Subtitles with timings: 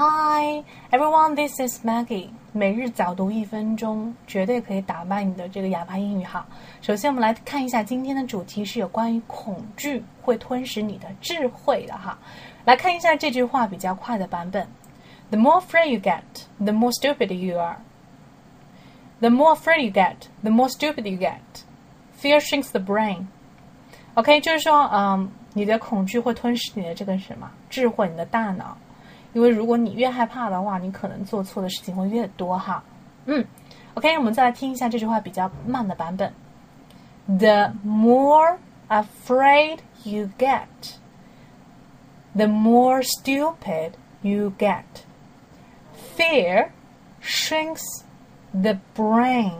[0.00, 0.62] Hi
[0.92, 2.28] everyone, this is Maggie。
[2.52, 6.46] 每日早读一分钟，绝对可以打败你的这个哑巴英语哈。
[6.80, 12.16] 首先，我们来看一下今天的主题是有关于恐惧会吞噬你的智慧的哈。
[12.64, 14.68] 来看一下这句话比较快的版本
[15.30, 16.22] ：The more afraid you get,
[16.60, 17.78] the more stupid you are.
[19.18, 21.40] The more afraid you get, the more stupid you get.
[22.20, 23.26] Fear shrinks the brain.
[24.14, 28.76] OK，就是说，嗯，你的恐惧会吞噬你的这个什么智慧，你的大脑。
[29.32, 32.82] 因为如果你越害怕的话，你可能做错的事情会越多哈。
[33.26, 33.44] 嗯
[33.94, 36.32] ，OK，我们再来听一下这句话比较慢的版本。
[37.26, 38.56] The more
[38.88, 40.96] afraid you get,
[42.34, 44.82] the more stupid you get.
[46.16, 46.70] Fear
[47.22, 47.82] shrinks
[48.52, 49.52] the brain.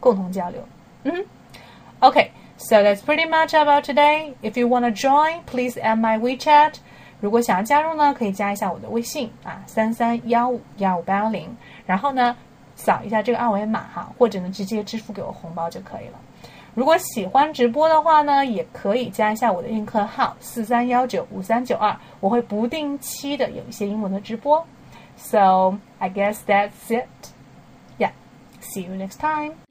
[0.00, 0.60] 共同交流。
[1.04, 1.24] 嗯
[2.00, 2.32] ，OK。
[2.62, 4.34] So that's pretty much about today.
[4.42, 6.74] If you wanna join, please add my WeChat.
[7.18, 11.48] 如果想要加入呢，可以加一下我的微信啊，三三幺五幺五八幺零。
[11.86, 12.36] 然后呢，
[12.76, 16.18] 扫一下这个二维码哈，或者呢直接支付给我红包就可以了。
[16.74, 24.62] 如果喜欢直播的话呢，也可以加一下我的映客号四三幺九五三九二，我会不定期的有一些英文的直播。
[25.16, 27.08] So I guess that's it.
[27.98, 28.12] Yeah.
[28.60, 29.69] See you next time.